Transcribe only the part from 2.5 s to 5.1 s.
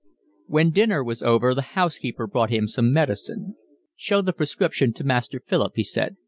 some medicine. "Show the prescription to